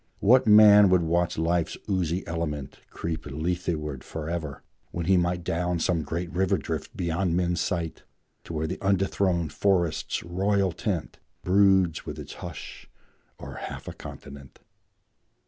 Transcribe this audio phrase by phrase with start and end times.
[0.19, 6.01] What man would watch life's oozy element Creep Letheward forever, when he might Down some
[6.01, 8.01] great river drift beyond men's sight,
[8.45, 12.89] To where the undethronèd forest's royal tent Broods with its hush
[13.39, 14.57] o'er half a continent?